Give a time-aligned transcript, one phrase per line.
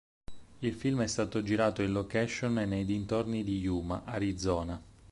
[0.61, 4.81] Il film è stato girato in location e nei dintorni di Yuma, Arizona.